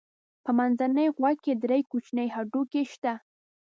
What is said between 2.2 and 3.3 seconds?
هډوکي شته.